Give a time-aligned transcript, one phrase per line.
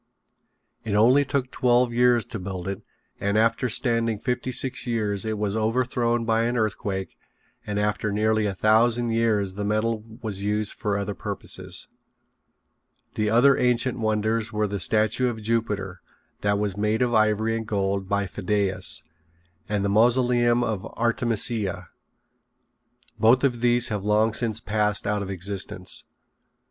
[0.83, 2.81] It only took twelve years to build it
[3.19, 7.19] and after standing fifty six years it was overthrown by an earthquake
[7.67, 11.87] and after nearly a thousand years the metal was used for other purposes.
[13.13, 16.01] The other ancient wonders were the Statue of Jupiter
[16.41, 19.03] that was made of ivory and gold by Phidias,
[19.69, 21.89] and the Mausoleum of Artemisia.
[23.19, 26.05] Both of these have long since passed out of existence.